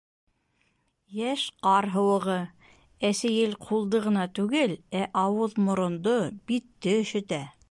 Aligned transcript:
Йәш 1.17 1.43
ҡар 1.67 1.87
һыуығы, 1.97 2.39
әсе 3.11 3.35
ел 3.35 3.55
ҡулды 3.69 4.03
ғына 4.09 4.27
түгел, 4.41 4.77
ә 5.03 5.07
ауыҙ-морондо, 5.27 6.19
битте 6.51 7.03
өшөтә. 7.05 7.45